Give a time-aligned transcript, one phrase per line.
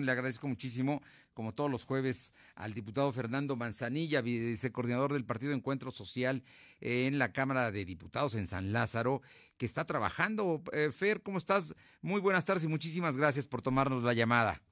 [0.00, 1.02] Le agradezco muchísimo,
[1.34, 6.42] como todos los jueves, al diputado Fernando Manzanilla, vicecoordinador del Partido Encuentro Social
[6.80, 9.20] en la Cámara de Diputados en San Lázaro,
[9.58, 10.62] que está trabajando.
[10.72, 11.74] Eh, Fer, ¿cómo estás?
[12.00, 14.62] Muy buenas tardes y muchísimas gracias por tomarnos la llamada.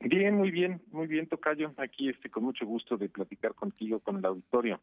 [0.00, 1.72] Bien, muy bien, muy bien, Tocayo.
[1.78, 4.80] Aquí este, con mucho gusto de platicar contigo, con el auditorio.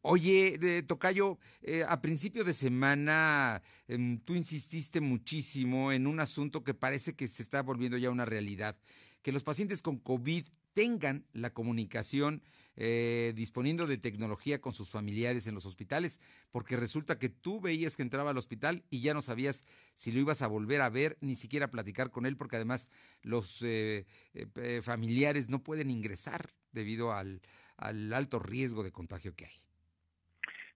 [0.00, 6.64] Oye, de, Tocayo, eh, a principio de semana em, tú insististe muchísimo en un asunto
[6.64, 8.76] que parece que se está volviendo ya una realidad,
[9.22, 12.42] que los pacientes con COVID tengan la comunicación
[12.76, 17.96] eh, disponiendo de tecnología con sus familiares en los hospitales, porque resulta que tú veías
[17.96, 21.16] que entraba al hospital y ya no sabías si lo ibas a volver a ver,
[21.20, 22.90] ni siquiera platicar con él, porque además
[23.22, 24.04] los eh,
[24.34, 27.40] eh, familiares no pueden ingresar debido al,
[27.76, 29.62] al alto riesgo de contagio que hay.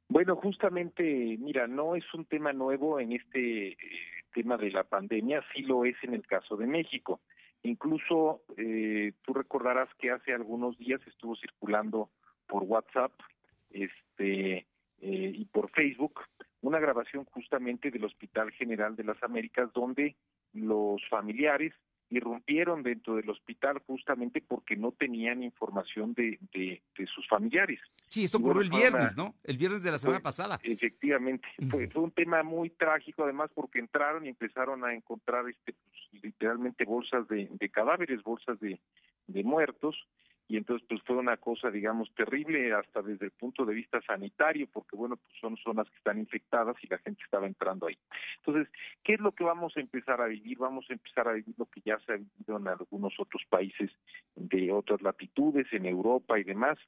[0.09, 3.77] Bueno, justamente, mira, no es un tema nuevo en este
[4.33, 7.21] tema de la pandemia, sí lo es en el caso de México.
[7.63, 12.11] Incluso eh, tú recordarás que hace algunos días estuvo circulando
[12.47, 13.13] por WhatsApp
[13.71, 14.67] este
[15.03, 16.21] eh, y por Facebook
[16.63, 20.17] una grabación justamente del Hospital General de las Américas donde
[20.53, 21.73] los familiares
[22.11, 27.81] irrumpieron dentro del hospital justamente porque no tenían información de, de, sus familiares.
[28.09, 29.35] Sí, esto ocurrió el viernes, ¿no?
[29.45, 30.59] El viernes de la semana pasada.
[30.63, 35.73] Efectivamente, fue, fue, un tema muy trágico además porque entraron y empezaron a encontrar este
[35.73, 38.79] pues, literalmente bolsas de, de cadáveres, bolsas de,
[39.27, 39.97] de muertos
[40.51, 44.67] y entonces pues fue una cosa digamos terrible hasta desde el punto de vista sanitario
[44.73, 47.97] porque bueno pues son zonas que están infectadas y la gente estaba entrando ahí.
[48.39, 48.67] Entonces
[49.05, 51.67] qué es lo que vamos a empezar a vivir vamos a empezar a vivir lo
[51.67, 53.93] que ya se ha vivido en algunos otros países
[54.35, 56.79] de otras latitudes en Europa y demás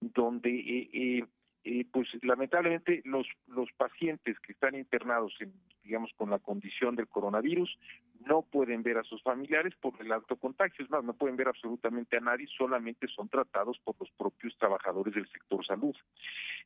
[0.00, 1.24] donde eh, eh,
[1.62, 5.52] eh, pues lamentablemente los los pacientes que están internados en,
[5.84, 7.78] digamos con la condición del coronavirus
[8.26, 11.48] no pueden ver a sus familiares por el alto contagio, es más, no pueden ver
[11.48, 15.94] absolutamente a nadie, solamente son tratados por los propios trabajadores del sector salud.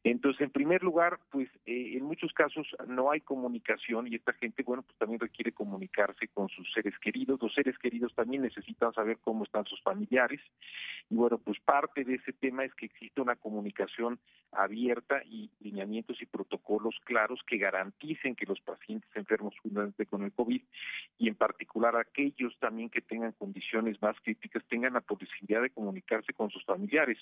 [0.08, 4.62] Entonces, en primer lugar, pues eh, en muchos casos no hay comunicación y esta gente,
[4.62, 9.18] bueno, pues también requiere comunicarse con sus seres queridos, los seres queridos también necesitan saber
[9.20, 10.40] cómo están sus familiares
[11.10, 14.20] y bueno, pues parte de ese tema es que existe una comunicación
[14.52, 19.54] abierta y lineamientos y protocolos claros que garanticen que los pacientes enfermos
[20.08, 20.62] con el COVID
[21.18, 26.32] y en particular aquellos también que tengan condiciones más críticas tengan la posibilidad de comunicarse
[26.32, 27.18] con sus familiares.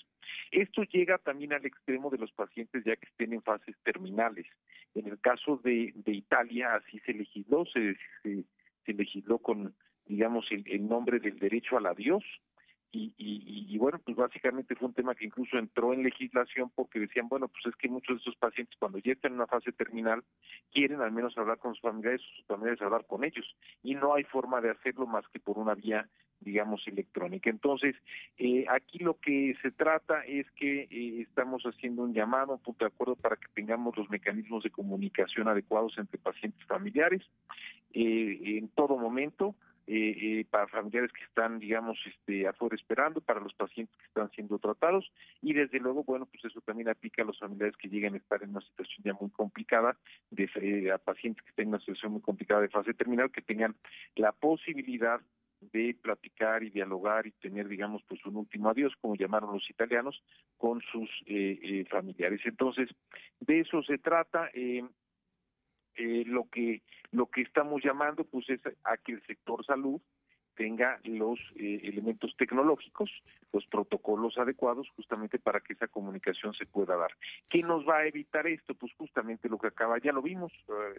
[0.51, 4.47] Esto llega también al extremo de los pacientes ya que estén en fases terminales.
[4.93, 9.75] En el caso de, Italia así se legisló, se, se, legisló con
[10.05, 12.23] digamos el, nombre del derecho al adiós,
[12.97, 17.49] y, bueno, pues básicamente fue un tema que incluso entró en legislación porque decían, bueno,
[17.49, 20.23] pues es que muchos de esos pacientes cuando ya están en una fase terminal
[20.71, 23.45] quieren al menos hablar con sus familiares sus familiares hablar con ellos
[23.83, 26.07] y no hay forma de hacerlo más que por una vía
[26.45, 27.49] digamos electrónica.
[27.49, 27.95] Entonces,
[28.37, 32.85] eh, aquí lo que se trata es que eh, estamos haciendo un llamado, un punto
[32.85, 37.21] de acuerdo para que tengamos los mecanismos de comunicación adecuados entre pacientes familiares
[37.93, 39.55] eh, en todo momento
[39.87, 44.31] eh, eh, para familiares que están, digamos, este, afuera esperando, para los pacientes que están
[44.31, 45.11] siendo tratados
[45.43, 48.41] y desde luego, bueno, pues eso también aplica a los familiares que lleguen a estar
[48.41, 49.95] en una situación ya muy complicada,
[50.31, 53.75] de, a pacientes que estén en una situación muy complicada de fase terminal, que tengan
[54.15, 55.21] la posibilidad
[55.59, 60.21] de platicar y dialogar y tener, digamos, pues un último adiós, como llamaron los italianos,
[60.57, 62.41] con sus eh, eh, familiares.
[62.45, 62.89] Entonces,
[63.39, 64.49] de eso se trata.
[64.53, 64.83] Eh,
[65.97, 70.01] eh, lo que lo que estamos llamando pues es a que el sector salud
[70.55, 73.11] tenga los eh, elementos tecnológicos,
[73.53, 77.11] los protocolos adecuados justamente para que esa comunicación se pueda dar.
[77.49, 78.73] ¿Qué nos va a evitar esto?
[78.73, 80.51] Pues justamente lo que acaba, ya lo vimos,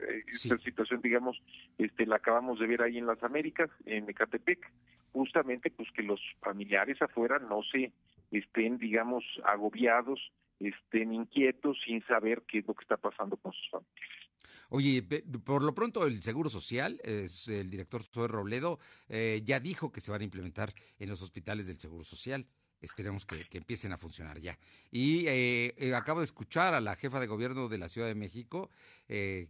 [0.09, 1.41] eh, esta situación, digamos,
[1.79, 4.71] este la acabamos de ver ahí en las Américas, en Ecatepec,
[5.13, 7.93] justamente pues que los familiares afuera no se
[8.31, 13.71] estén, digamos, agobiados, estén inquietos sin saber qué es lo que está pasando con sus
[13.71, 14.26] familias.
[14.71, 15.03] Oye,
[15.45, 18.79] por lo pronto el Seguro Social, el director Zoe Robledo,
[19.09, 22.47] eh, ya dijo que se van a implementar en los hospitales del Seguro Social.
[22.81, 24.59] Esperemos que, empiecen a funcionar ya.
[24.91, 28.15] Y eh, eh, acabo de escuchar a la jefa de gobierno de la Ciudad de
[28.15, 28.71] México,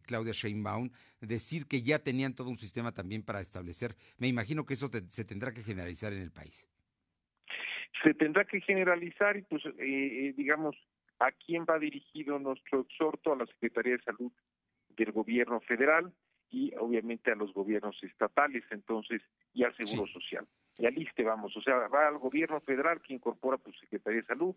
[0.02, 0.90] Claudia Sheinbaum,
[1.20, 3.96] decir que ya tenían todo un sistema también para establecer.
[4.18, 6.68] Me imagino que eso se tendrá que generalizar en el país.
[8.04, 9.62] Se tendrá que generalizar y pues,
[10.36, 10.76] digamos,
[11.18, 13.32] ¿a quién va dirigido nuestro exhorto?
[13.32, 14.30] A la Secretaría de Salud
[14.96, 16.12] del gobierno federal
[16.50, 19.22] y obviamente a los gobiernos estatales, entonces,
[19.52, 20.46] y al Seguro Social.
[20.78, 24.26] Y al ISTE vamos, o sea, va al gobierno federal que incorpora pues Secretaría de
[24.26, 24.54] Salud,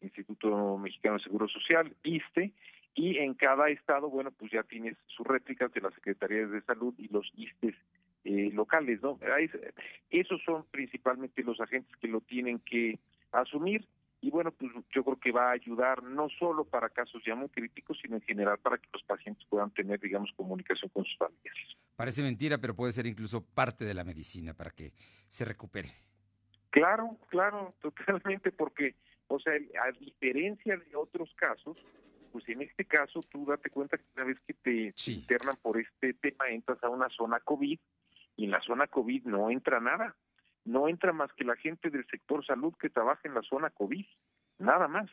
[0.00, 2.52] Instituto Mexicano de Seguro Social, ISTE,
[2.94, 6.94] y en cada estado, bueno, pues ya tienes sus réplicas de las Secretarías de Salud
[6.98, 7.74] y los ISTES
[8.24, 9.18] eh, locales, ¿no?
[10.10, 12.98] Esos son principalmente los agentes que lo tienen que
[13.32, 13.86] asumir
[14.22, 17.48] y bueno, pues yo creo que va a ayudar no solo para casos ya muy
[17.48, 21.76] críticos, sino en general para que los pacientes puedan tener, digamos, comunicación con sus familiares.
[21.96, 24.92] Parece mentira, pero puede ser incluso parte de la medicina para que
[25.26, 25.88] se recupere.
[26.70, 28.94] Claro, claro, totalmente, porque,
[29.26, 31.76] o sea, a diferencia de otros casos,
[32.30, 36.14] pues en este caso tú date cuenta que una vez que te internan por este
[36.14, 37.78] tema entras a una zona COVID
[38.36, 40.14] y en la zona COVID no entra nada
[40.64, 44.04] no entra más que la gente del sector salud que trabaja en la zona COVID,
[44.58, 45.10] nada más.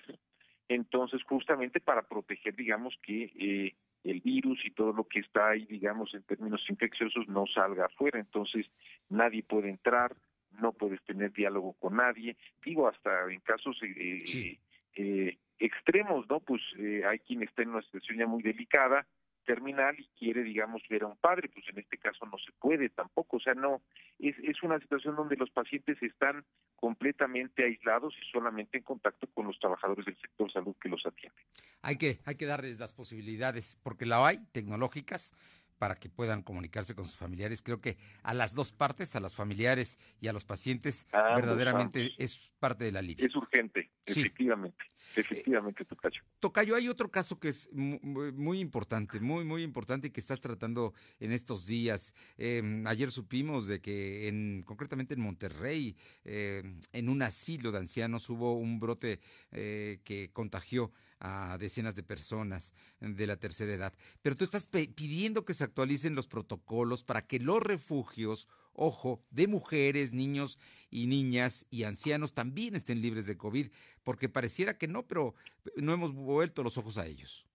[0.67, 5.65] Entonces, justamente para proteger, digamos, que eh, el virus y todo lo que está ahí,
[5.65, 8.19] digamos, en términos infecciosos, no salga afuera.
[8.19, 8.67] Entonces,
[9.09, 10.15] nadie puede entrar,
[10.61, 12.37] no puedes tener diálogo con nadie.
[12.63, 14.59] Digo, hasta en casos eh,
[14.95, 16.39] eh, extremos, ¿no?
[16.39, 16.61] Pues
[17.07, 19.07] hay quien está en una situación ya muy delicada,
[19.49, 22.87] terminal y quiere, digamos, ver a un padre, pues en este caso no se puede
[22.89, 23.81] tampoco, o sea, no,
[24.19, 29.47] es, es una situación donde los pacientes están completamente aislados y solamente en contacto con
[29.47, 31.43] los trabajadores del sector salud que los atienden.
[31.81, 35.33] Hay que, hay que darles las posibilidades, porque la hay, tecnológicas,
[35.79, 37.63] para que puedan comunicarse con sus familiares.
[37.63, 42.51] Creo que a las dos partes, a los familiares y a los pacientes, verdaderamente es
[42.59, 43.25] parte del alivio.
[43.25, 44.85] Es urgente, efectivamente,
[45.15, 46.21] efectivamente, Tocayo.
[46.39, 50.93] Tocayo, hay otro caso que es muy, importante, muy, muy importante y que estás tratando
[51.19, 52.13] en estos días.
[52.37, 55.95] Em, ayer supimos de que, en, concretamente en Monterrey,
[56.25, 59.21] em, en un asilo de ancianos hubo un brote
[59.51, 63.93] eh, que contagió a decenas de personas de la tercera edad.
[64.21, 69.47] Pero tú estás pidiendo que se actualicen los protocolos para que los refugios, ojo, de
[69.47, 73.71] mujeres, niños y niñas y ancianos también estén libres de COVID,
[74.03, 75.35] porque pareciera que no, pero
[75.75, 77.45] no hemos vuelto los ojos a ellos.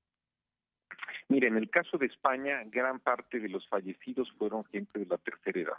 [1.28, 5.16] Mire, en el caso de España, gran parte de los fallecidos fueron gente de la
[5.18, 5.78] tercera edad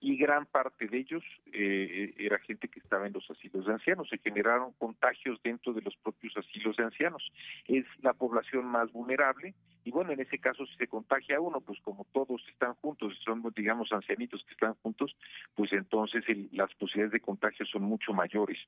[0.00, 4.08] y gran parte de ellos eh, era gente que estaba en los asilos de ancianos.
[4.08, 7.32] Se generaron contagios dentro de los propios asilos de ancianos.
[7.66, 9.54] Es la población más vulnerable
[9.86, 13.40] y bueno, en ese caso si se contagia uno, pues como todos están juntos, son
[13.54, 15.16] digamos ancianitos que están juntos,
[15.54, 18.58] pues entonces las posibilidades de contagio son mucho mayores.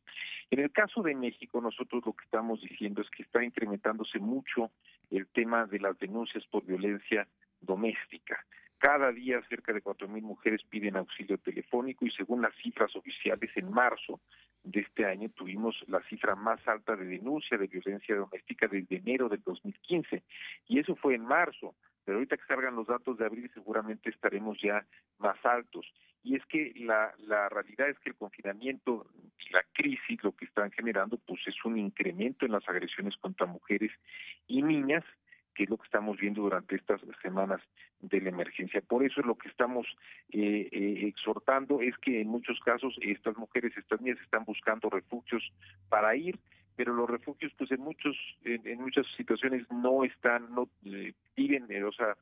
[0.50, 4.70] En el caso de México, nosotros lo que estamos diciendo es que está incrementándose mucho
[5.10, 7.26] el tema de las denuncias por violencia
[7.60, 8.44] doméstica.
[8.78, 13.72] Cada día cerca de 4.000 mujeres piden auxilio telefónico y según las cifras oficiales en
[13.72, 14.20] marzo
[14.62, 19.28] de este año tuvimos la cifra más alta de denuncia de violencia doméstica desde enero
[19.28, 20.22] del 2015
[20.68, 24.60] y eso fue en marzo, pero ahorita que salgan los datos de abril seguramente estaremos
[24.62, 24.84] ya
[25.18, 25.84] más altos.
[26.22, 29.06] Y es que la, la realidad es que el confinamiento
[29.38, 33.46] y la crisis lo que están generando pues es un incremento en las agresiones contra
[33.46, 33.90] mujeres
[34.46, 35.04] y niñas
[35.58, 37.60] que es lo que estamos viendo durante estas semanas
[37.98, 38.80] de la emergencia.
[38.80, 39.88] Por eso es lo que estamos
[40.30, 45.42] eh, eh, exhortando es que en muchos casos estas mujeres, estas niñas están buscando refugios
[45.88, 46.38] para ir,
[46.76, 51.90] pero los refugios pues en muchos en, muchas situaciones no están no eh, viven o
[51.90, 52.16] sea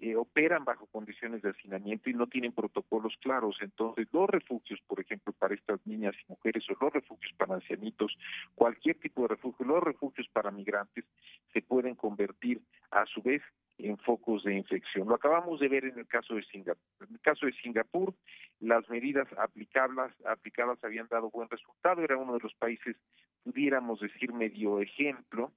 [0.00, 3.56] eh, operan bajo condiciones de hacinamiento y no tienen protocolos claros.
[3.60, 8.16] Entonces, los refugios, por ejemplo, para estas niñas y mujeres, o los refugios para ancianitos,
[8.54, 11.04] cualquier tipo de refugio, los refugios para migrantes,
[11.52, 12.60] se pueden convertir
[12.90, 13.42] a su vez
[13.78, 15.08] en focos de infección.
[15.08, 16.82] Lo acabamos de ver en el caso de Singapur.
[17.08, 18.14] En el caso de Singapur,
[18.60, 22.02] las medidas aplicables, aplicadas habían dado buen resultado.
[22.02, 22.96] Era uno de los países,
[23.44, 25.52] pudiéramos decir, medio ejemplo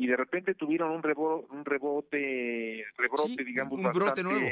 [0.00, 4.48] y de repente tuvieron un, rebote, un rebote, rebrote, digamos, un brote nuevo.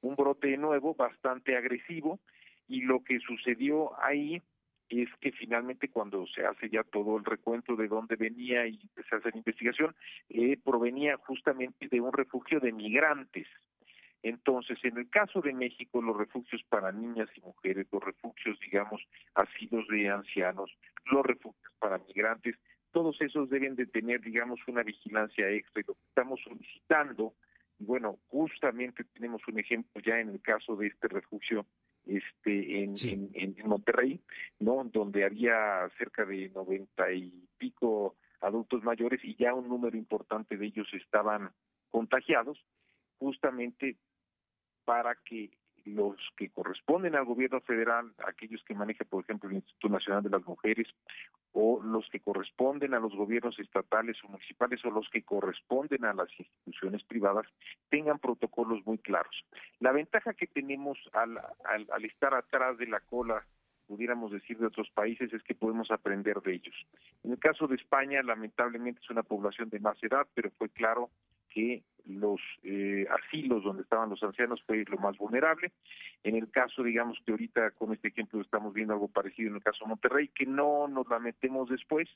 [0.00, 2.18] un brote nuevo bastante agresivo
[2.66, 4.42] y lo que sucedió ahí
[4.88, 9.14] es que finalmente cuando se hace ya todo el recuento de dónde venía y se
[9.14, 9.94] hace la investigación,
[10.28, 13.46] eh, provenía justamente de un refugio de migrantes.
[14.24, 19.00] Entonces, en el caso de México, los refugios para niñas y mujeres, los refugios, digamos,
[19.36, 22.56] asilos de ancianos, los refugios para migrantes,
[23.02, 27.34] todos esos deben de tener, digamos, una vigilancia extra y lo que estamos solicitando,
[27.80, 31.66] y bueno, justamente tenemos un ejemplo ya en el caso de este refugio
[32.06, 32.94] este en,
[33.34, 34.20] en, Monterrey,
[34.60, 34.84] ¿no?
[34.84, 40.66] Donde había cerca de noventa y pico adultos mayores y ya un número importante de
[40.66, 41.50] ellos estaban
[41.90, 42.64] contagiados,
[43.18, 43.96] justamente
[44.84, 45.50] para que
[45.84, 50.30] los que corresponden al gobierno federal, aquellos que maneja, por ejemplo, el Instituto Nacional de
[50.30, 50.86] las Mujeres,
[51.52, 56.14] o los que corresponden a los gobiernos estatales o municipales, o los que corresponden a
[56.14, 57.46] las instituciones privadas,
[57.90, 59.44] tengan protocolos muy claros.
[59.80, 63.44] La ventaja que tenemos al, al, estar atrás de la cola
[63.86, 66.74] pudiéramos decir, de otros países es que podemos aprender de ellos.
[67.24, 71.10] En el caso de España, lamentablemente es una población de más edad, pero fue claro
[71.50, 75.72] que los eh, asilos donde estaban los ancianos fue lo más vulnerable.
[76.22, 79.62] En el caso, digamos que ahorita con este ejemplo estamos viendo algo parecido en el
[79.62, 82.08] caso de Monterrey, que no nos lamentemos después,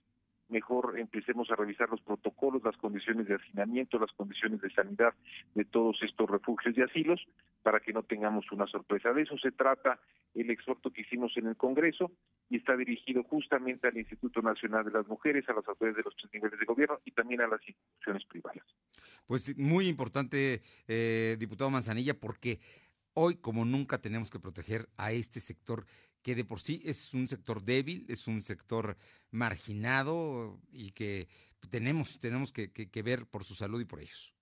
[0.49, 5.15] mejor empecemos a revisar los protocolos, las condiciones de hacinamiento, las condiciones de sanidad
[5.55, 7.21] de todos estos refugios y asilos,
[7.63, 9.13] para que no tengamos una sorpresa.
[9.13, 9.99] De eso se trata
[10.35, 12.13] el exhorto que hicimos en el Congreso
[12.49, 16.17] y está dirigido justamente al Instituto Nacional de las Mujeres, a las autoridades de los
[16.17, 18.65] tres niveles de gobierno y también a las instituciones privadas.
[19.27, 22.61] Pues muy importante, eh, diputado Manzanilla, porque
[23.15, 25.87] hoy como nunca tenemos que proteger a este sector
[26.27, 28.97] que de por sí es un sector débil, es un sector
[29.31, 31.29] marginado y que
[31.71, 34.36] tenemos, tenemos que ver por su salud y por ellos.